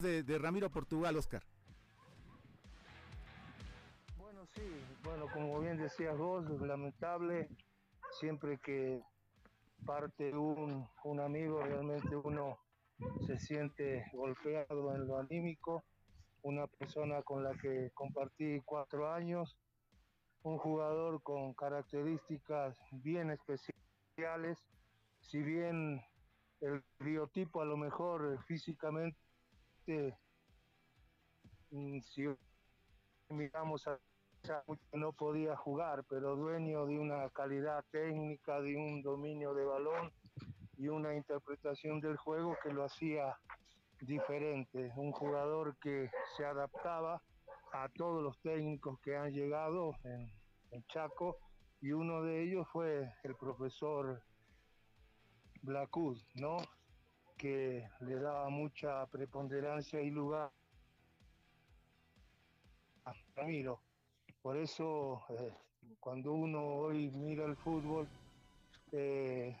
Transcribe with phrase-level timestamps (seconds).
[0.00, 1.42] de, Ramiro Portugal, Oscar.
[4.16, 4.62] Bueno, sí,
[5.04, 7.48] bueno, como bien decías vos, lamentable,
[8.18, 9.02] siempre que
[9.84, 12.58] parte un, un amigo, realmente uno
[13.26, 15.84] se siente golpeado en lo anímico,
[16.42, 19.58] una persona con la que compartí cuatro años,
[20.42, 24.58] un jugador con características bien especiales,
[25.20, 26.02] si bien
[26.60, 29.18] el biotipo a lo mejor físicamente,
[31.70, 32.24] mm, si
[33.28, 33.98] miramos a
[34.92, 40.12] no podía jugar, pero dueño de una calidad técnica, de un dominio de balón
[40.76, 43.38] y una interpretación del juego que lo hacía
[44.00, 44.92] diferente.
[44.96, 47.22] Un jugador que se adaptaba
[47.72, 50.32] a todos los técnicos que han llegado en,
[50.70, 51.36] en Chaco
[51.80, 54.22] y uno de ellos fue el profesor
[55.62, 56.56] Blacud, ¿no?
[57.40, 60.50] Que le daba mucha preponderancia y lugar
[63.06, 63.80] a Ramiro.
[64.42, 65.50] Por eso, eh,
[66.00, 68.06] cuando uno hoy mira el fútbol,
[68.92, 69.56] eh,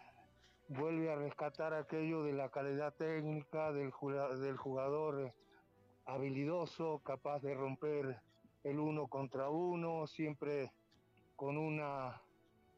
[0.68, 3.90] vuelve a rescatar aquello de la calidad técnica del,
[4.42, 5.34] del jugador eh,
[6.04, 8.20] habilidoso, capaz de romper
[8.62, 10.70] el uno contra uno, siempre
[11.34, 12.20] con una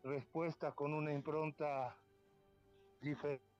[0.04, 1.96] respuesta, con una impronta
[3.00, 3.51] diferente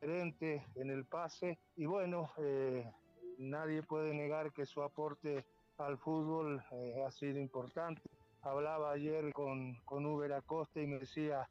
[0.00, 1.58] en el pase.
[1.76, 2.90] Y bueno, eh,
[3.38, 5.44] nadie puede negar que su aporte
[5.78, 8.02] al fútbol eh, ha sido importante.
[8.42, 11.48] Hablaba ayer con, con Uber Acosta y me decía,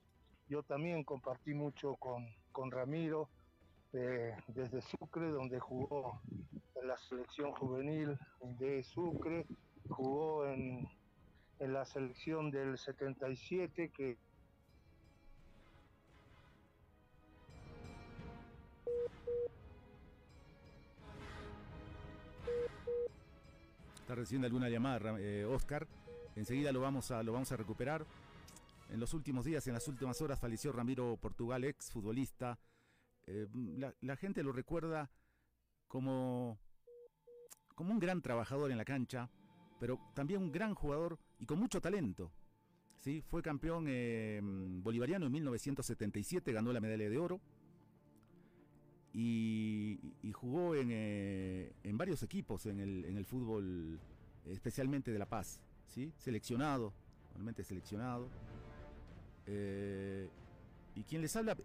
[0.47, 3.29] yo también compartí mucho con, con Ramiro
[3.93, 6.21] eh, desde Sucre, donde jugó
[6.75, 9.45] en la selección juvenil de Sucre,
[9.89, 10.87] jugó en,
[11.59, 14.17] en la selección del 77 que
[24.05, 25.87] Está recibiendo alguna llamada, eh, Oscar.
[26.35, 28.05] Enseguida lo vamos, a, lo vamos a recuperar.
[28.91, 32.59] En los últimos días, en las últimas horas, falleció Ramiro Portugal, ex futbolista.
[33.25, 33.47] Eh,
[34.01, 35.09] la, gente lo recuerda
[35.87, 36.59] como,
[37.73, 39.27] como un gran trabajador en la cancha,
[39.79, 42.31] pero también un gran jugador y con mucho talento.
[42.99, 43.21] ¿sí?
[43.21, 47.41] Fue campeón eh, bolivariano en 1977, ganó la medalla de oro
[49.17, 53.97] y, jugó en, eh, en, varios equipos en el, en el, fútbol,
[54.45, 56.11] especialmente de La Paz, ¿sí?
[56.17, 56.91] seleccionado,
[57.29, 58.27] normalmente seleccionado.
[59.45, 60.27] Eh,
[60.95, 61.55] y quien les habla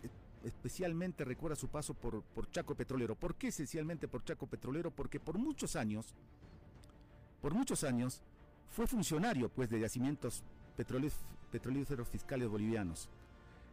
[0.44, 3.16] especialmente recuerda su paso por, por Chaco Petrolero.
[3.16, 4.92] ¿Por qué esencialmente por Chaco Petrolero?
[4.92, 6.14] Porque por muchos años,
[7.42, 8.22] por muchos años,
[8.70, 10.44] fue funcionario pues de yacimientos
[11.50, 13.08] petrolíferos fiscales bolivianos.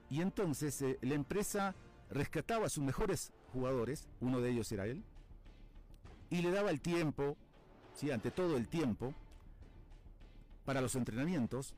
[0.09, 1.75] Y entonces eh, la empresa
[2.09, 5.04] rescataba sus mejores jugadores, uno de ellos era él,
[6.30, 7.36] y le daba el tiempo,
[7.94, 9.13] sí, ante todo el tiempo,
[10.63, 11.74] para los entrenamientos,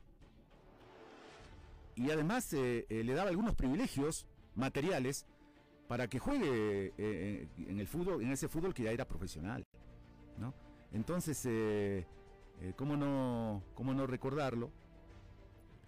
[1.95, 5.25] y además eh, eh, le daba algunos privilegios materiales
[5.87, 9.65] para que juegue eh, en el fútbol, en ese fútbol que ya era profesional,
[10.37, 10.53] ¿no?
[10.91, 11.37] Entonces,
[12.75, 14.71] ¿cómo, no, ¿cómo no recordarlo?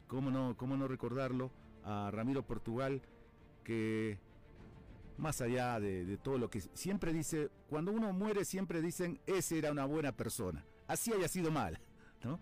[0.07, 1.51] ¿Cómo no, ¿Cómo no recordarlo
[1.83, 3.01] a Ramiro Portugal
[3.63, 4.19] que
[5.21, 9.59] más allá de, de, todo lo que siempre dice, cuando uno muere siempre dicen, ese
[9.59, 11.79] era una buena persona, así haya sido mal,
[12.23, 12.39] ¿no?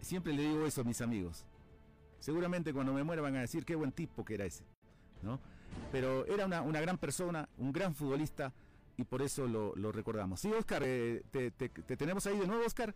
[0.00, 1.44] Siempre le digo eso a mis amigos.
[2.18, 4.64] Seguramente cuando me muera van a decir qué buen tipo que era ese,
[5.22, 5.38] ¿no?
[5.92, 8.54] Pero era una, una gran persona, un gran futbolista
[8.96, 10.40] y por eso lo, lo recordamos.
[10.40, 12.94] Sí, Oscar, eh, te, te, te, tenemos ahí de nuevo, Oscar.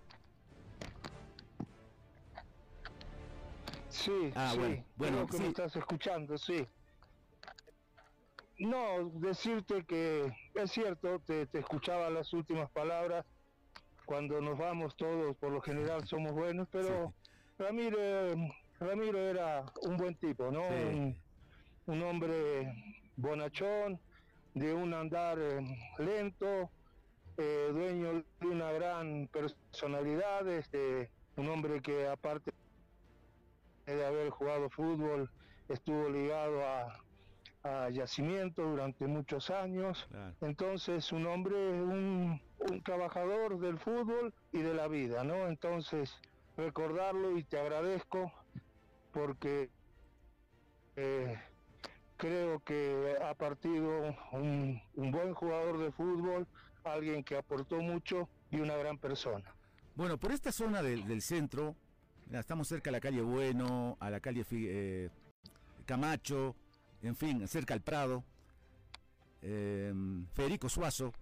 [3.90, 5.42] Sí, ah, sí, bueno, bueno que sí.
[5.42, 6.66] me estás escuchando, sí.
[8.58, 13.24] No, decirte que es cierto, te, te, escuchaba las últimas palabras,
[14.04, 17.30] cuando nos vamos todos, por lo general somos buenos, pero sí.
[17.58, 17.98] Ramiro,
[18.78, 20.62] Ramiro era un buen tipo, ¿no?
[20.68, 20.84] Sí.
[20.84, 21.16] Un,
[21.86, 22.72] un, hombre
[23.16, 24.00] bonachón,
[24.54, 25.60] de un andar eh,
[25.98, 26.70] lento,
[27.38, 32.52] eh, dueño de una gran personalidad, este, un hombre que aparte
[33.86, 35.30] de haber jugado fútbol,
[35.68, 37.02] estuvo ligado a
[37.64, 40.06] a yacimiento durante muchos años.
[40.10, 40.34] Claro.
[40.40, 45.46] Entonces, un hombre, un, un, trabajador del fútbol y de la vida, ¿no?
[45.46, 46.18] Entonces,
[46.56, 48.32] recordarlo y te agradezco
[49.12, 49.70] porque
[50.96, 51.38] eh,
[52.16, 56.46] creo que ha partido un, un, buen jugador de fútbol,
[56.84, 59.54] alguien que aportó mucho y una gran persona.
[59.94, 61.76] Bueno, por esta zona del, del centro,
[62.30, 65.10] estamos cerca a la calle Bueno, a la calle eh,
[65.84, 66.56] Camacho,
[67.02, 68.24] en fin, cerca al Prado,
[69.42, 69.92] eh,
[70.34, 71.12] Federico Suazo,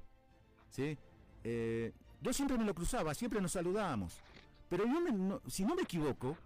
[0.70, 0.96] ¿sí?
[1.44, 4.20] eh, yo siempre me lo cruzaba, siempre nos saludábamos.
[4.68, 6.36] Pero yo, si no me equivoco,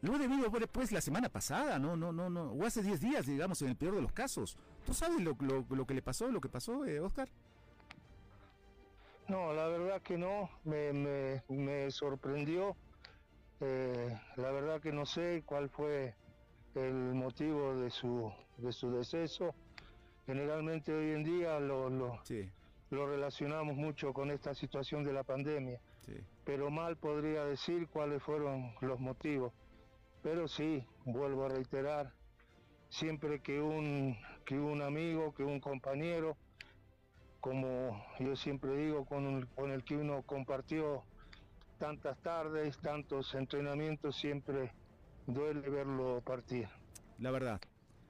[0.00, 3.26] lo he debido pues la semana pasada, no, no, no, no, o hace 10 días,
[3.26, 4.56] digamos, en el peor de los casos.
[4.86, 7.28] ¿Tú sabes lo, que le pasó, lo que pasó, eh, Oscar?
[9.26, 12.76] No, la verdad que no, me, me, sorprendió.
[13.60, 16.14] Eh, la verdad que no sé cuál fue
[16.86, 19.54] el motivo de su, de su deceso.
[20.26, 22.20] Generalmente hoy en día lo, lo,
[22.90, 25.80] lo relacionamos mucho con esta situación de la pandemia,
[26.44, 29.52] pero mal podría decir cuáles fueron los motivos.
[30.22, 32.12] Pero sí, vuelvo a reiterar,
[32.88, 36.36] siempre que un, que un amigo, que un compañero,
[37.40, 41.04] como yo siempre digo, con, con el que uno compartió
[41.78, 44.72] tantas tardes, tantos entrenamientos, siempre
[45.28, 46.68] duele verlo partir.
[47.18, 47.60] La verdad.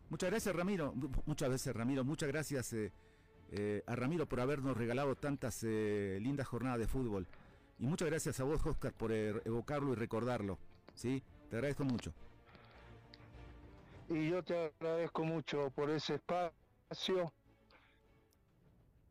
[0.09, 0.95] Muchas gracias Ramiro,
[1.27, 2.93] muchas veces Ramiro, muchas gracias eh,
[3.51, 7.27] eh, a Ramiro por habernos regalado tantas eh, lindas jornadas de fútbol.
[7.79, 10.59] Y muchas gracias a vos, Oscar, por evocarlo y recordarlo.
[10.95, 11.23] ¿sí?
[11.51, 12.13] Te agradezco mucho.
[14.09, 17.31] Y yo te agradezco mucho por ese espacio,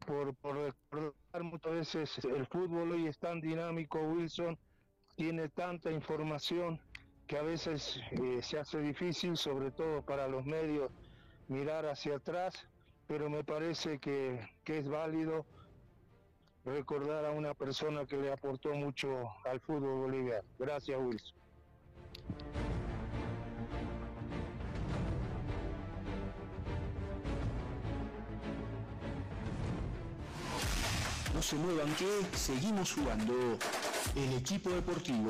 [0.06, 4.58] por, por recordar muchas veces el fútbol hoy es tan dinámico, Wilson,
[5.16, 6.80] tiene tanta información
[7.27, 10.89] que a veces eh, se hace difícil, sobre todo para los medios,
[11.50, 12.65] mirar hacia atrás,
[13.05, 15.46] pero me parece que, que es válido
[16.65, 20.48] recordar a una persona que le aportó mucho al fútbol boliviano.
[20.57, 21.38] Gracias, Wilson.
[31.34, 33.34] No se muevan que seguimos jugando
[34.15, 35.29] el equipo deportivo.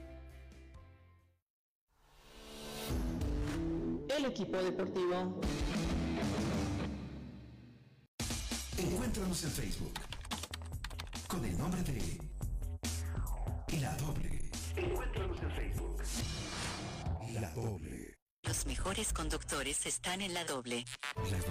[4.17, 5.39] El equipo deportivo.
[8.77, 9.93] Encuéntranos en Facebook
[11.27, 12.17] con el nombre de
[13.79, 14.51] La Doble.
[14.75, 16.03] Encuéntranos en Facebook.
[17.33, 18.15] La Doble.
[18.43, 20.83] Los mejores conductores están en la doble.
[21.31, 21.50] Las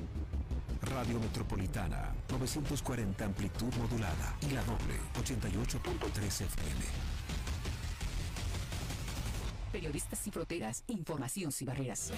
[0.81, 6.85] Radio Metropolitana, 940 amplitud modulada y la doble, 88.3 FM.
[9.71, 12.11] Periodistas sin fronteras, información sin barreras.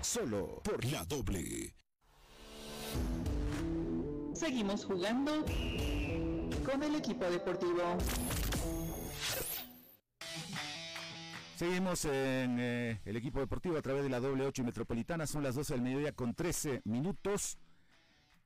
[0.00, 1.74] Solo por la doble.
[4.34, 5.44] Seguimos jugando
[6.64, 7.98] con el equipo deportivo.
[11.58, 15.26] Seguimos en eh, el equipo deportivo a través de la doble 8 y metropolitana.
[15.26, 17.58] Son las 12 del mediodía con 13 minutos.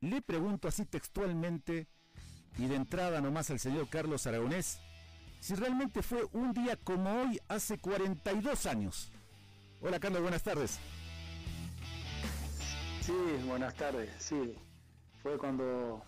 [0.00, 1.88] Le pregunto así textualmente
[2.56, 4.80] y de entrada nomás al señor Carlos Aragonés
[5.40, 9.12] si realmente fue un día como hoy hace 42 años.
[9.82, 10.78] Hola Carlos, buenas tardes.
[13.02, 13.12] Sí,
[13.46, 14.08] buenas tardes.
[14.20, 14.54] Sí,
[15.22, 16.02] fue cuando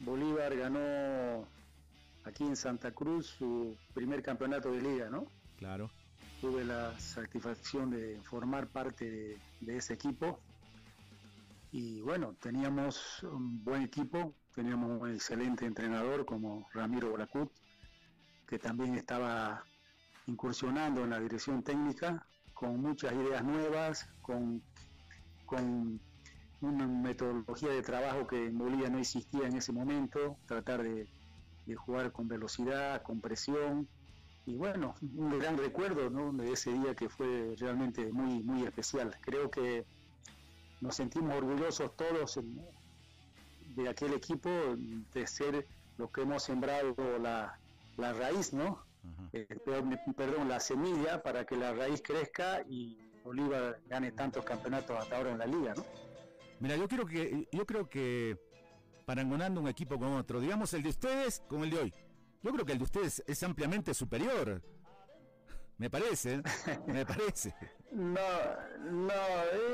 [0.00, 1.46] Bolívar ganó
[2.24, 5.28] aquí en Santa Cruz su primer campeonato de liga, ¿no?
[5.56, 5.88] Claro
[6.40, 10.40] tuve la satisfacción de formar parte de, ese equipo.
[11.72, 17.50] Y bueno, teníamos un buen equipo, teníamos un excelente entrenador como Ramiro Bolacut,
[18.46, 19.64] que también estaba
[20.26, 24.62] incursionando en la dirección técnica, con muchas ideas nuevas, con,
[25.44, 26.00] con
[26.60, 31.06] una metodología de trabajo que en Bolivia no existía en ese momento, tratar de,
[31.66, 33.88] de jugar con velocidad, con presión,
[34.46, 39.14] y bueno, un gran recuerdo de ese día que fue realmente muy, muy especial.
[39.20, 39.84] Creo que
[40.80, 42.38] nos sentimos orgullosos todos
[43.74, 44.48] de aquel equipo
[45.12, 45.66] de ser
[45.98, 47.58] los que hemos sembrado la,
[47.98, 48.84] raíz, ¿no?
[49.32, 49.46] Eh,
[50.16, 55.32] perdón, la semilla para que la raíz crezca y Bolívar gane tantos campeonatos hasta ahora
[55.32, 55.84] en la liga, ¿no?
[56.60, 58.38] Mira, yo quiero que, yo creo que
[59.04, 61.94] parangonando un equipo con otro, digamos el de ustedes con el de hoy.
[62.42, 64.62] Yo creo que el de ustedes es ampliamente superior.
[65.78, 66.42] Me parece,
[66.86, 67.54] me parece.
[67.90, 68.20] No,
[68.80, 69.12] no,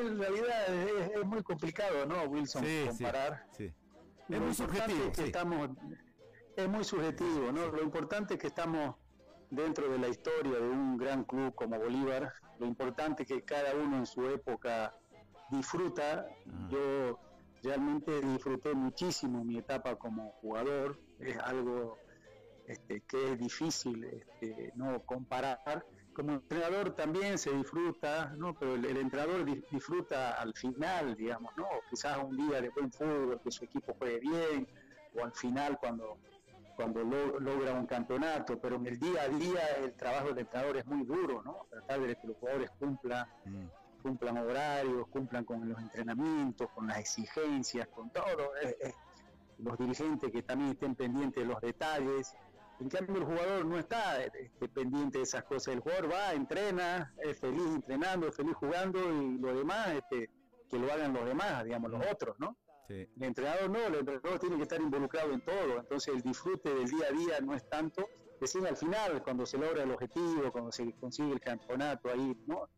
[0.04, 2.64] en realidad es, es muy complicado, ¿no, Wilson?
[2.64, 3.46] Sí, comparar.
[3.56, 3.72] sí.
[4.28, 5.70] Es muy subjetivo, es que estamos,
[6.56, 7.66] es muy subjetivo, ¿no?
[7.68, 8.96] Lo importante es que estamos
[9.50, 12.32] dentro de la historia de un gran club como Bolívar.
[12.58, 14.94] Lo importante es que cada uno en su época
[15.50, 16.26] disfruta.
[16.26, 16.68] Ah.
[16.70, 17.18] Yo
[17.62, 20.98] realmente disfruté muchísimo mi etapa como jugador.
[21.20, 21.98] Es algo
[22.64, 25.84] este, que es difícil este, no comparar.
[26.12, 28.54] Como entrenador también se disfruta, ¿no?
[28.54, 31.66] pero el, el entrenador di- disfruta al final, digamos, ¿no?
[31.88, 34.68] quizás un día de buen fútbol, que su equipo juegue bien,
[35.14, 36.18] o al final cuando,
[36.74, 40.76] cuando lo- logra un campeonato, pero en el día a día el trabajo del entrenador
[40.76, 41.66] es muy duro, ¿no?
[41.70, 43.66] tratar de que los jugadores cumplan Mm.
[44.02, 48.50] cumplan horarios, cumplan con los entrenamientos, con las exigencias, con todo.
[48.60, 48.92] eh, eh,
[49.58, 52.34] los dirigentes que también estén pendientes de los detalles.
[52.82, 55.74] En cambio, el jugador no está este, pendiente de esas cosas.
[55.74, 60.28] El jugador va, entrena, es feliz entrenando, es feliz jugando y lo demás, este,
[60.68, 62.56] que lo hagan los demás, digamos, los otros, ¿no?
[62.88, 63.06] Sí.
[63.16, 66.88] El entrenador no, el entrenador tiene que estar involucrado en todo, entonces el disfrute del
[66.88, 68.04] día a día no es tanto,
[68.40, 72.68] recién al final, cuando se logra el objetivo, cuando se consigue el campeonato, ahí, ¿no?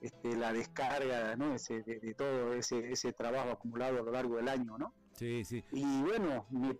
[0.00, 1.54] Este, la descarga, ¿no?
[1.54, 4.94] Ese, de, de todo ese, ese trabajo acumulado a lo largo del año, ¿no?
[5.12, 5.62] Sí, sí.
[5.72, 6.72] Y bueno, mi,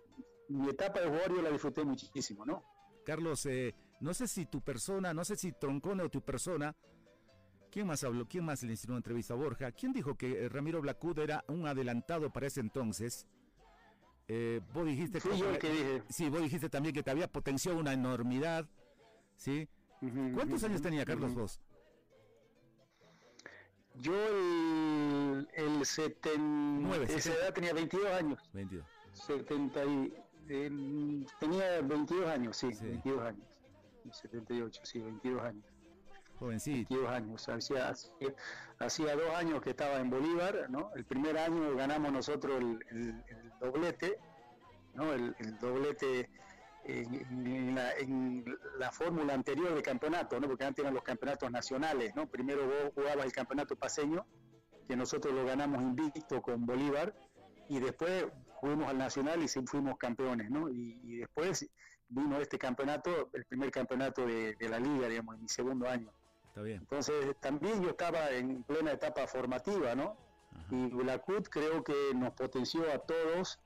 [0.53, 2.63] mi etapa de jugador yo la disfruté muchísimo, ¿no?
[3.05, 6.75] Carlos, eh, no sé si tu persona, no sé si Troncone o tu persona,
[7.71, 8.25] ¿quién más habló?
[8.27, 9.71] ¿Quién más le hicieron una entrevista a Borja?
[9.71, 13.27] ¿Quién dijo que eh, Ramiro Blacud era un adelantado para ese entonces?
[14.29, 16.03] Eh, vos dijiste Fui yo el que dije.
[16.09, 18.65] Sí, vos dijiste también que te había potenciado una enormidad,
[19.35, 19.67] ¿sí?
[20.33, 21.59] ¿Cuántos años tenía Carlos vos?
[23.95, 27.45] Yo el, el seten- Nueve, esa setenta.
[27.45, 28.39] edad tenía 22 años.
[28.53, 28.85] 22.
[29.13, 30.13] 70 y,
[30.49, 32.85] en- tenía 22 años, sí, Sí.
[32.85, 33.47] 22 años.
[34.11, 35.63] 78, sí, 22 años.
[36.39, 36.75] Jovencito.
[36.93, 37.49] 22 años.
[37.49, 38.35] Hacía, hacía,
[38.79, 40.91] hacía dos años que estaba en Bolívar, ¿no?
[40.95, 44.17] El primer año ganamos nosotros el, el- el doblete,
[44.93, 45.13] ¿no?
[45.13, 46.29] El, el doblete
[46.85, 47.13] en,
[47.47, 48.43] en la, en
[48.77, 50.47] la fórmula anterior de campeonato, ¿no?
[50.47, 52.27] Porque antes eran los campeonatos nacionales, ¿no?
[52.27, 54.25] Primero vos jugabas el campeonato paseño,
[54.87, 57.15] que nosotros lo ganamos invicto con Bolívar,
[57.69, 58.25] y después
[58.63, 60.69] fuimos al nacional y sí fuimos campeones, ¿no?
[60.69, 61.69] Y, y después
[62.07, 66.09] vino este campeonato, el primer campeonato de, de la liga, digamos, en mi segundo año.
[66.47, 66.77] Está bien.
[66.79, 70.15] Entonces también yo estaba en plena etapa formativa, ¿no?
[70.55, 70.75] Ajá.
[70.75, 73.59] Y la CUT creo que nos potenció a todos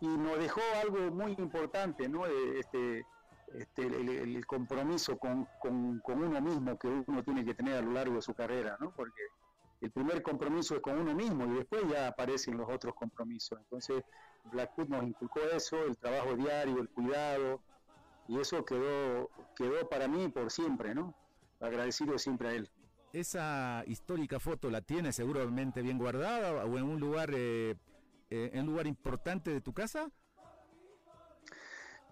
[0.00, 2.26] y nos dejó algo muy importante, ¿no?
[2.26, 3.06] Eh, Este,
[3.54, 7.80] este, el, el compromiso con, con- con uno mismo que uno tiene que tener a
[7.80, 8.90] lo largo de su carrera, ¿no?
[8.90, 9.22] Porque
[9.80, 13.56] el primer compromiso es con uno mismo y después ya aparecen los otros compromisos.
[13.60, 14.02] Entonces,
[14.50, 17.60] Blackwood nos inculcó eso, el trabajo diario, el cuidado,
[18.28, 21.14] y eso quedó, quedó para mí por siempre, ¿no?
[21.60, 22.70] Agradecido siempre a él.
[23.12, 27.76] ¿Esa histórica foto la tienes seguramente bien guardada o en un lugar, eh,
[28.30, 30.10] eh, en un lugar importante de tu casa?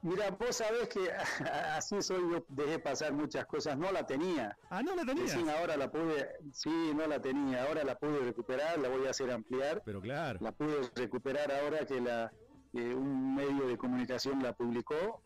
[0.05, 1.11] Mira, vos sabés que
[1.77, 4.55] así soy yo, dejé pasar muchas cosas, no la tenía.
[4.69, 5.03] Ah, no la.
[5.03, 9.11] Recién ahora la pude, sí, no la tenía, ahora la pude recuperar, la voy a
[9.11, 9.81] hacer ampliar.
[9.83, 10.39] Pero claro.
[10.43, 12.31] La pude recuperar ahora que la
[12.71, 15.23] que un medio de comunicación la publicó.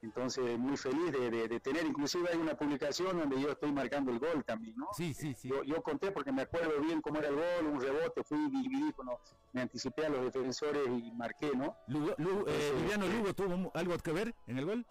[0.00, 4.12] Entonces, muy feliz de, de- de tener, inclusive hay una publicación donde yo estoy marcando
[4.12, 4.86] el gol también, ¿no?
[4.92, 5.48] Sí, sí, sí.
[5.48, 8.92] Yo, yo conté porque me acuerdo bien cómo era el gol, un rebote, fui dividí,
[8.92, 9.18] cuando
[9.52, 11.76] me anticipé a los defensores y marqué, ¿no?
[11.88, 12.74] Lugo- Lu- eh.
[12.80, 14.86] Viviano Lugo tuvo algo que ver en el gol.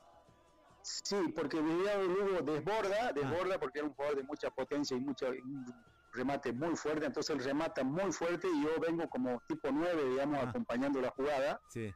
[0.82, 5.28] Sí, porque Viviano Lugo desborda, desborda porque era un jugador de mucha potencia y mucha,
[5.30, 5.65] un
[6.13, 10.39] remate muy fuerte, entonces él remata muy fuerte y yo vengo como tipo 9, digamos,
[10.43, 10.50] Ah.
[10.50, 11.93] acompañando la jugada Sí.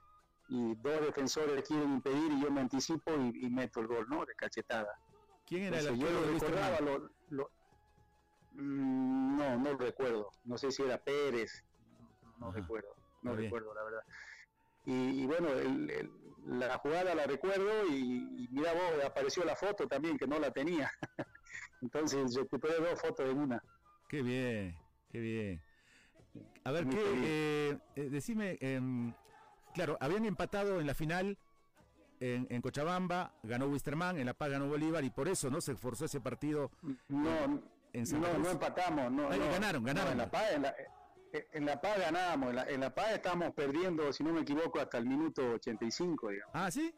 [0.52, 4.26] Y dos defensores quieren impedir y yo me anticipo y, y meto el gol, ¿no?
[4.26, 4.92] De cachetada.
[5.48, 6.62] ¿Quién era el Entonces, yo arquero lo de Wisterman?
[6.62, 7.52] recordaba, lo, lo-
[8.54, 11.64] Mm, no, no recuerdo, no sé si era Pérez,
[12.38, 12.60] no Ajá.
[12.60, 12.90] recuerdo,
[13.22, 13.44] no bien.
[13.44, 14.02] recuerdo la verdad.
[14.86, 16.12] Y, y bueno, el- el-
[16.60, 20.52] la jugada la recuerdo y, y mira vos, apareció la foto también que no la
[20.52, 20.92] tenía.
[21.82, 23.64] Entonces recuperé dos fotos en una.
[24.10, 24.76] Qué bien,
[25.10, 25.62] qué bien.
[26.64, 27.02] A ver, Muy ¿qué?
[27.24, 29.14] eh, eh, decime, em,
[29.72, 31.38] claro, habían empatado en la final
[32.20, 35.76] en, en Cochabamba, ganó Wisterman, en La Paz ganó Bolívar y por eso no se
[35.76, 36.72] forzó ese partido.
[37.08, 37.62] No,
[37.94, 40.12] En Santa no, no empatamos, no, ganaron, No, ganaron.
[40.14, 40.76] en La Paz, en la,
[41.54, 44.80] en La Paz ganamos, en la, en La Paz estamos perdiendo, si no me equivoco,
[44.80, 46.56] hasta el minuto 85, digamos.
[46.56, 46.94] Ah, ¿sí?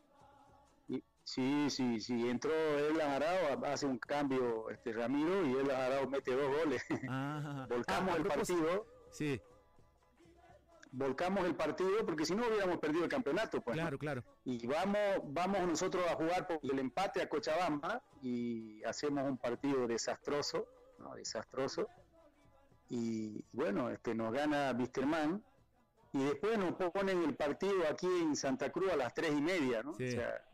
[0.90, 6.10] Y- Sí, sí, sí, entró Elan Arao, hace un cambio este Ramiro y Elan Arao
[6.10, 6.84] mete dos goles.
[7.08, 9.40] Ah, Volcamos ah, el partido, Sí,
[10.94, 13.62] volcamos el partido porque si no hubiéramos perdido el campeonato.
[13.62, 14.24] Pues, claro, claro.
[14.46, 19.88] Y vamos, vamos nosotros a jugar por el empate a Cochabamba y hacemos un partido
[19.88, 20.68] desastroso,
[21.00, 21.16] ¿no?
[21.16, 21.88] desastroso.
[22.90, 25.44] Y bueno, este, nos gana Wisterman
[26.14, 29.82] y después nos ponen el partido aquí en Santa Cruz a las tres y media,
[29.82, 29.92] ¿no?
[29.92, 30.46] O sea,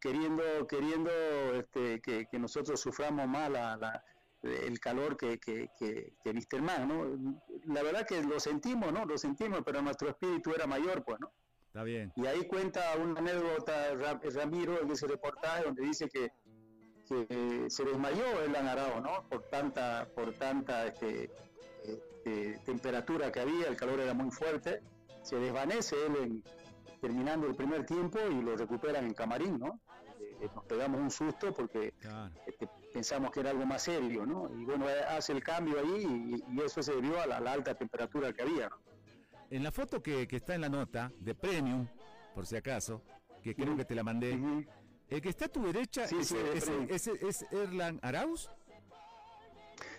[0.00, 1.10] queriendo, queriendo
[1.54, 4.04] este, que, que nosotros suframos más la, la
[4.42, 7.38] el calor que, que, que, que ¿no?
[7.66, 9.04] La verdad que lo sentimos, ¿no?
[9.04, 11.32] Lo sentimos, pero nuestro espíritu era mayor, pues, ¿no?
[11.66, 12.12] Está bien.
[12.16, 16.30] Y ahí cuenta una anécdota Ramiro en ese reportaje donde dice que,
[17.06, 19.28] que se desmayó el Arao, ¿no?
[19.28, 21.30] Por tanta, por tanta este,
[21.84, 24.82] este, temperatura que había, el calor era muy fuerte,
[25.22, 26.44] se desvanece él en,
[27.00, 29.80] terminando el primer tiempo y lo recuperan en camarín, ¿no?
[30.40, 31.94] Eh, nos pegamos un susto porque
[32.46, 34.48] este, pensamos que era algo más serio, ¿no?
[34.54, 38.32] Y bueno, eh, hace el cambio ahí y, eso se debió a la, alta temperatura
[38.32, 38.68] que había,
[39.50, 41.86] En la foto que, está en la nota de Premium,
[42.34, 43.02] por si acaso,
[43.42, 44.38] que creo que te la mandé,
[45.08, 48.50] el que está a tu derecha es, es, Erlan Arauz.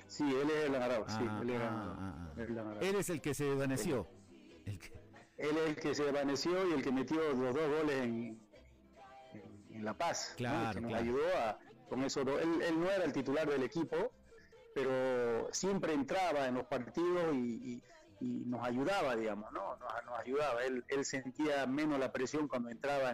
[0.08, 3.46] Sí, él es Erlan Arauz, sí, ah, él, ah, ah, él es el que se
[3.46, 4.08] desvaneció.
[5.40, 8.40] Él es el que se desvaneció y el que metió los dos goles en,
[9.72, 10.34] en, La Paz.
[10.36, 12.22] Claro, que nos ayudó a, con eso.
[12.22, 14.12] Él, él, no era el titular del equipo,
[14.76, 17.82] pero siempre entraba en los partidos y,
[18.20, 19.78] y, nos ayudaba, digamos, ¿no?
[19.78, 20.62] Nos, ayudaba.
[20.66, 23.12] Él, él, sentía menos la presión cuando entraba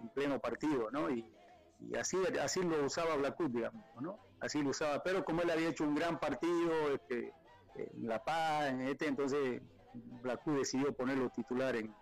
[0.00, 1.10] en, pleno partido, ¿no?
[1.10, 1.30] Y,
[1.80, 4.18] y, así, así lo usaba Blackwood, digamos, ¿no?
[4.40, 5.02] Así lo usaba.
[5.02, 7.34] Pero como él había hecho un gran partido, este,
[7.74, 9.60] en La Paz, en este, entonces
[10.22, 11.94] Blacú decidió ponerlo titular en,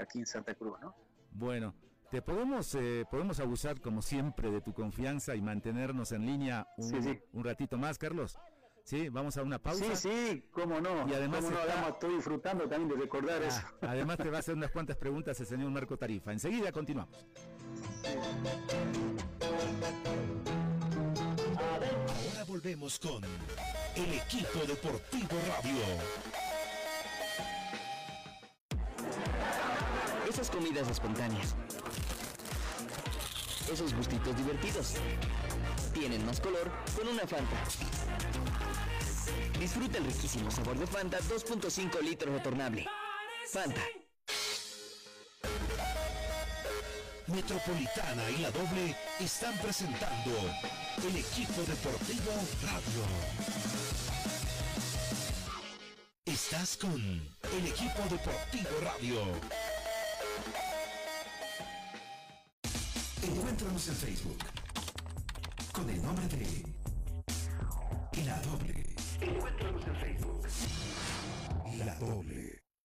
[0.00, 0.94] aquí en Santa Cruz, ¿no?
[1.32, 1.74] Bueno,
[2.10, 7.44] te podemos eh, podemos abusar como siempre de tu confianza y mantenernos en línea un,
[7.44, 8.38] ratito más, Carlos.
[8.84, 9.96] Sí, vamos a una pausa.
[9.96, 11.08] Sí, sí, cómo no.
[11.08, 13.62] Y además no, estoy disfrutando también de recordar ah, eso.
[13.80, 16.32] Además te va a hacer unas cuantas preguntas el señor Marco Tarifa.
[16.32, 17.26] Enseguida continuamos.
[21.56, 26.41] Ahora volvemos con el equipo deportivo radio.
[30.52, 31.54] Comidas espontáneas.
[33.72, 34.94] Esos gustitos divertidos.
[35.94, 37.56] Tienen más color con una Fanta.
[39.58, 42.86] Disfruta el riquísimo sabor de Fanta 2.5 litros retornable.
[43.50, 43.80] Fanta.
[47.28, 50.32] Metropolitana y la doble están presentando
[51.08, 53.02] el equipo deportivo radio.
[56.26, 59.61] Estás con el equipo deportivo radio.
[63.62, 64.38] Encuéntranos en Facebook
[65.72, 68.96] con el nombre de La Doble.
[69.20, 70.48] Encuéntranos en Facebook.
[71.78, 72.61] La Doble.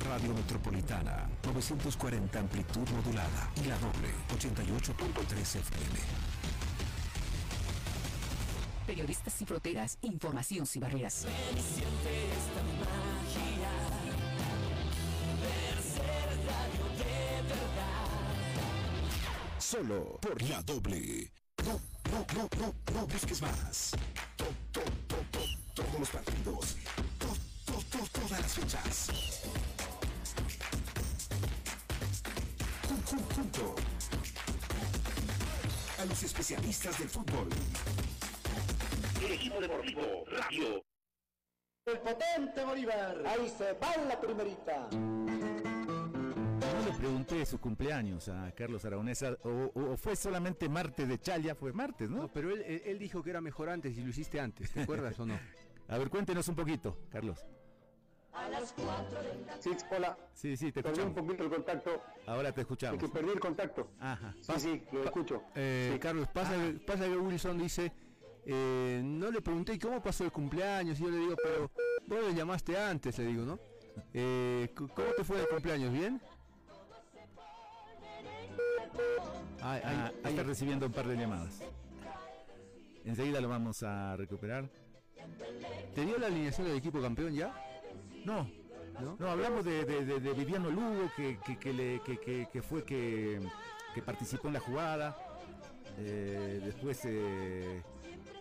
[0.00, 5.98] Radio Metropolitana, 940 amplitud modulada y la doble, 88.3 FM.
[8.86, 11.26] Periodistas sin fronteras, información sin barreras.
[19.58, 21.30] Solo por la doble.
[21.66, 21.80] No,
[22.10, 23.92] no, no, no, no busques más.
[25.74, 26.76] todos los partidos.
[28.12, 29.10] todas las fechas.
[33.16, 33.74] Junto
[35.98, 37.48] a los especialistas del fútbol.
[39.24, 40.84] El equipo deportivo Radio.
[41.86, 43.22] El potente Bolívar.
[43.26, 44.88] Ahí se va la primerita.
[44.92, 51.72] No le pregunté su cumpleaños a Carlos Aragonesa, o, fue solamente martes de Chaya, fue
[51.72, 52.18] martes, ¿no?
[52.18, 55.18] No, pero él, él dijo que era mejor antes y lo hiciste antes, ¿te acuerdas
[55.18, 55.38] o no?
[55.88, 57.46] A ver, cuéntenos un poquito, Carlos.
[58.38, 60.18] A las 4 de la Sí, hola.
[60.32, 62.02] Sí, sí, te Perdí un poquito el contacto.
[62.26, 63.02] Ahora te escuchamos.
[63.02, 63.90] Es que perdí el contacto.
[63.98, 64.34] Ajá.
[64.40, 65.42] Sí, sí, lo escucho.
[65.54, 66.72] Eh, Carlos, pasa, ah.
[66.86, 67.92] pasa que Wilson dice,
[68.46, 71.70] eh, no le pregunté cómo pasó el cumpleaños y yo le digo, pero
[72.06, 73.58] vos le llamaste antes, le digo, ¿no?
[74.14, 75.92] Eh, ¿Cómo te fue el cumpleaños?
[75.92, 76.20] ¿Bien?
[79.60, 81.60] Ah, ahí, está recibiendo un par de llamadas.
[83.04, 84.68] Enseguida lo vamos a recuperar.
[85.94, 87.67] ¿Te dio la alineación del equipo campeón ya?
[88.28, 89.30] No, ¿no?
[89.30, 93.40] hablamos de, de, de, Viviano Lugo, que, que, que, le, que, que fue que,
[93.94, 95.16] que participó en la jugada.
[95.96, 97.82] Eh, después eh,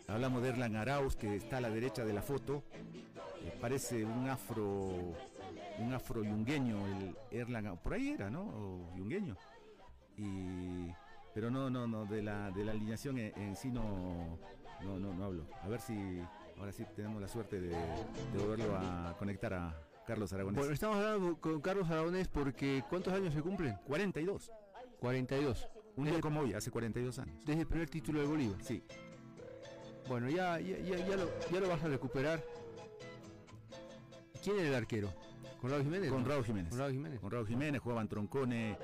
[0.08, 2.64] hablamos de Erlan Arauz, que está a la derecha de la foto.
[3.42, 5.16] Eh, parece un afro
[5.80, 8.42] un afro yungueño, el Erlan, por ahí era, ¿no?
[8.42, 9.38] O yungueño.
[10.18, 10.92] Y,
[11.34, 14.40] pero no, no, no, de la, de la alineación en, sí no,
[14.82, 15.48] no, no, hablo.
[15.62, 16.20] A ver si
[16.60, 20.60] ahora sí tenemos la suerte de, de volverlo a conectar a Carlos Aragonés.
[20.60, 23.76] Bueno, estamos hablando con Carlos Aragonés porque ¿cuántos años se cumplen?
[23.86, 24.52] 42.
[25.00, 25.68] 42.
[25.98, 27.44] Un día como hoy, hace 42 años.
[27.46, 28.62] Desde el primer título de Bolívar.
[28.64, 28.84] Sí.
[30.08, 32.44] Bueno, ya, ya, ya, lo, ya lo vas a recuperar.
[34.44, 35.12] ¿Quién era el arquero?
[35.60, 36.12] ¿Con Raúl Jiménez?
[36.12, 36.70] Con Raúl Jiménez.
[36.70, 37.20] Con Raúl Jiménez.
[37.20, 38.78] Con Raúl Jiménez, jugaban Troncone,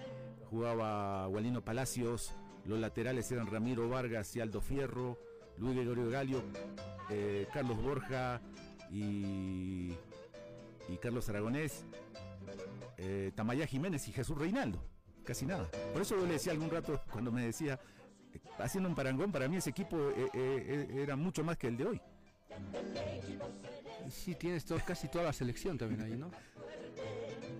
[0.49, 2.33] jugaba Gualino Palacios,
[2.65, 5.17] los laterales eran Ramiro Vargas y Aldo Fierro,
[5.57, 6.43] Luis Gregorio Galio,
[7.09, 8.41] eh, Carlos Borja
[8.91, 9.93] y,
[10.89, 11.85] y Carlos Aragonés,
[12.97, 14.79] eh, Tamayá Jiménez y Jesús Reinaldo
[15.23, 15.69] casi nada.
[15.91, 17.79] Por eso yo le decía algún rato cuando me decía,
[18.59, 21.77] haciendo un parangón, para mí ese equipo eh, eh, eh, era mucho más que el
[21.77, 22.01] de hoy.
[24.09, 26.29] Sí, tienes casi toda la selección también ahí, ¿no?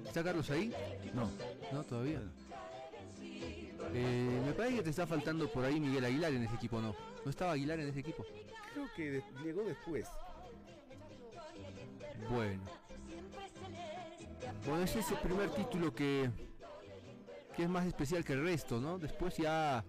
[0.05, 0.73] ¿Está Carlos ahí?
[1.13, 1.31] No.
[1.71, 2.21] No, todavía.
[3.91, 6.95] me parece que te está faltando por ahí Miguel Aguilar en ese equipo, ¿no?
[7.23, 8.25] ¿No estaba Aguilar en ese equipo?
[8.73, 10.07] Creo que llegó después.
[12.29, 12.63] Bueno.
[14.65, 16.29] Bueno, ese es el primer título que,
[17.55, 18.97] que es más especial que el resto, ¿no?
[18.97, 19.83] Después ya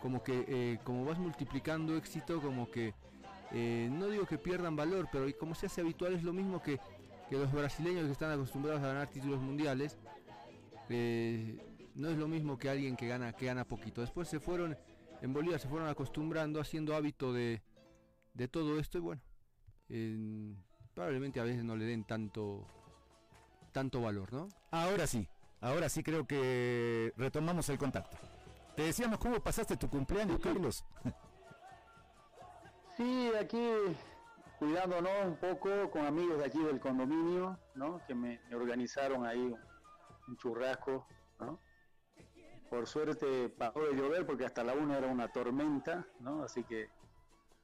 [0.00, 2.94] como que eh, como vas multiplicando éxito, como que
[3.52, 6.80] eh, no digo que pierdan valor, pero como se hace habitual es lo mismo que,
[7.28, 9.98] que los brasileños que están acostumbrados a ganar títulos mundiales.
[10.88, 11.58] Eh,
[11.94, 14.00] no es lo mismo que alguien que gana que gana poquito.
[14.00, 14.76] Después se fueron
[15.22, 17.62] en Bolivia se fueron acostumbrando, haciendo hábito de,
[18.34, 19.22] de todo esto y bueno,
[20.94, 22.66] probablemente a veces no le den tanto
[23.72, 24.48] tanto valor, ¿no?
[24.70, 25.26] Ahora sí,
[25.62, 28.16] Ahora sí creo que retomamos el contacto.
[28.74, 30.84] Te decíamos cómo pasaste tu cumpleaños, Carlos.
[32.94, 33.70] Sí, aquí
[34.58, 38.02] cuidándonos un poco con amigos de aquí del condominio, ¿no?
[38.06, 39.40] Que me, organizaron ahí
[40.28, 41.06] un, churrasco,
[41.40, 41.58] ¿no?
[42.72, 46.42] Por suerte paró de llover porque hasta la una era una tormenta, ¿no?
[46.42, 46.88] Así que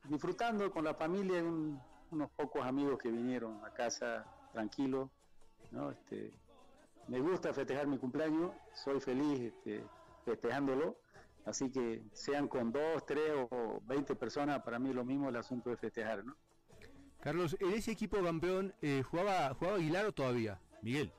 [0.05, 1.43] disfrutando con la familia
[2.11, 5.11] unos pocos amigos que vinieron a casa tranquilo,
[5.71, 5.93] ¿no?
[5.93, 6.31] Este,
[7.07, 9.83] me gusta festejar mi cumpleaños, soy feliz este,
[10.27, 10.99] festejándolo,
[11.47, 15.71] así que sean con dos, tres o veinte personas, para mí lo mismo el asunto
[15.71, 16.37] de festejar, ¿no?
[17.21, 20.61] Carlos, ¿en ese equipo campeón eh, jugaba, jugaba Aguilar o todavía?
[20.83, 21.11] Miguel.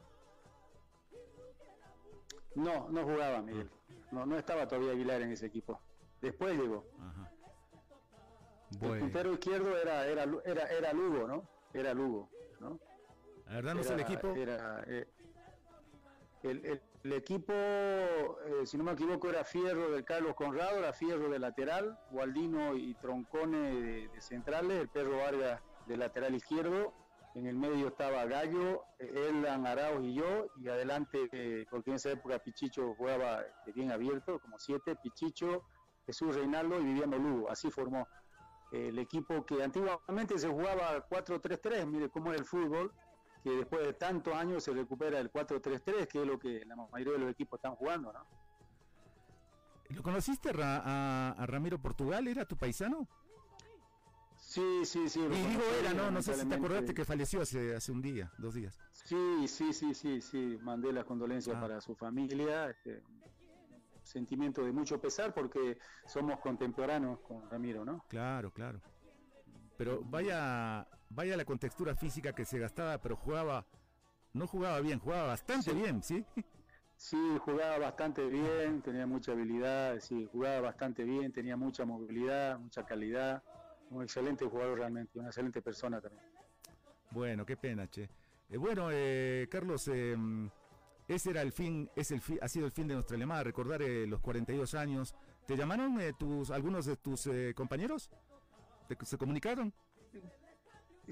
[2.54, 3.67] No, no jugaba Miguel.
[4.11, 5.79] No, no estaba todavía Aguilar en ese equipo.
[6.21, 6.85] Después llegó.
[6.99, 7.31] Ajá.
[8.81, 11.43] El puntero izquierdo era, era, era, era Lugo, ¿no?
[11.73, 12.79] Era Lugo, ¿no?
[13.47, 14.33] A ver, danos el equipo.
[14.35, 15.07] Era, eh,
[16.43, 21.39] el, equipo, eh, si no me equivoco, era Fierro de Carlos Conrado, era Fierro de
[21.39, 26.93] lateral, Gualdino y Troncone de, centrales, el Perro Vargas de lateral izquierdo,
[27.35, 32.11] en el medio estaba Gallo, Elan Arauz y yo, y adelante, eh, porque en esa
[32.11, 35.63] época Pichicho jugaba eh, bien abierto, como siete, Pichicho,
[36.05, 38.07] Jesús Reinaldo y Viviano Lugo, así formó
[38.71, 42.93] el equipo que antiguamente se jugaba 4-3-3, mire cómo es el fútbol,
[43.43, 47.13] que después de tantos años se recupera el 4-3-3, que es lo que la mayoría
[47.13, 48.25] de los equipos están jugando, ¿no?
[49.89, 52.27] ¿Lo conociste a, Ramiro Portugal?
[52.27, 53.07] ¿Era tu paisano?
[54.49, 55.19] Sí, sí, sí.
[55.19, 56.09] Y digo era, ¿no?
[56.09, 58.79] No sé si te acordaste que falleció hace, hace un día, dos días.
[58.91, 60.57] Sí, sí, sí, sí, sí.
[60.63, 61.62] Mandé las condolencias ah.
[61.62, 62.71] para su familia.
[62.71, 63.03] Este,
[64.01, 68.03] sentimiento de mucho pesar porque somos contemporáneos con Ramiro, ¿no?
[68.09, 68.81] Claro, claro.
[69.77, 73.67] Pero vaya vaya la contextura física que se gastaba, pero jugaba,
[74.33, 76.25] no jugaba bien, jugaba bastante bien, ¿sí?
[76.95, 82.83] Sí, jugaba bastante bien, tenía mucha habilidad, sí, jugaba bastante bien, tenía mucha movilidad, mucha
[82.83, 83.41] calidad,
[83.89, 86.23] un excelente jugador realmente, una excelente persona también.
[87.12, 88.10] Bueno, qué pena, che.
[88.49, 90.49] Eh, bueno, eh, Carlos, em,
[91.08, 94.06] ese era el fin, es el ha sido el fin de nuestra llamada, recordar eh,
[94.08, 95.15] los 42 años.
[95.47, 98.12] ¿Te llamaron tus, algunos de tus compañeros?
[99.02, 99.73] ¿Se comunicaron?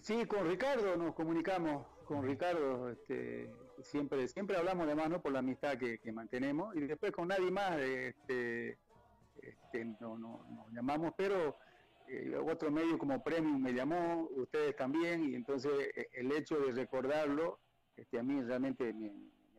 [0.02, 5.22] Sí, con Ricardo nos comunicamos, con Ricardo, este, siempre, siempre hablamos de ¿no?
[5.22, 8.78] Por la amistad que, mantenemos, y después con nadie más, este,
[9.42, 11.54] este, no, no, nos llamamos, pero eh,
[12.50, 17.60] otro medio como Premium me llamó, ustedes también, y entonces eh, el hecho de recordarlo,
[17.96, 19.12] este, a mí realmente me,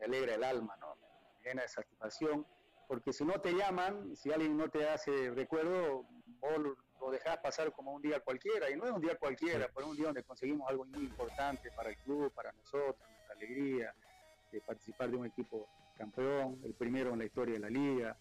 [0.03, 0.95] alegra el alma, ¿no?
[0.95, 2.45] Me llena de satisfacción,
[2.87, 6.05] porque si no te llaman, si alguien no te hace recuerdo,
[6.39, 9.85] vos lo dejas pasar como un día cualquiera, y no es un día cualquiera, pero
[9.85, 13.93] es un día donde conseguimos algo muy importante para el club, para nosotros, nuestra alegría,
[14.51, 15.67] de participar de un equipo
[15.99, 18.17] campeón, el primero en la historia de la liga.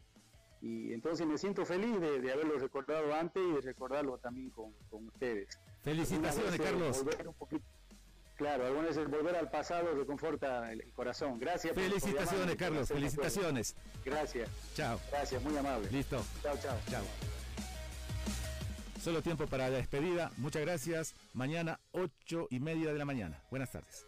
[0.61, 4.73] Y entonces me siento feliz de, de haberlo recordado antes y de recordarlo también con,
[4.91, 5.49] con ustedes.
[5.83, 7.05] Felicitaciones, Carlos.
[8.37, 11.39] claro, algunas veces volver al pasado reconforta el, el corazón.
[11.39, 11.75] Gracias.
[11.75, 12.89] Felicitaciones, Carlos.
[12.89, 13.77] Felicitaciones.
[14.05, 14.51] Gracias.
[14.75, 14.99] Chao.
[15.11, 15.89] Gracias, muy amable.
[15.91, 16.25] Listo.
[16.43, 16.77] Chao, chao.
[16.91, 17.05] Chao.
[19.01, 20.33] Solo tiempo para la despedida.
[20.39, 21.15] Muchas gracias.
[21.33, 23.41] Mañana, ocho y media de la mañana.
[23.49, 24.08] Buenas tardes.